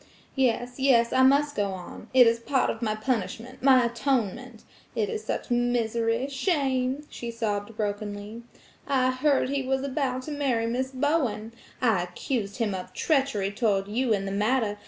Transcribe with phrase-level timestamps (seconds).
[0.35, 2.07] "Yes, yes, I must go on.
[2.11, 4.63] It is part of my punishment–my atonement!
[4.95, 8.41] It is such misery, shame!" she sobbed brokenly.
[8.87, 11.53] "I heard he was about to marry Miss Bowen.
[11.83, 14.79] I accused him of treachery toward you in the matter.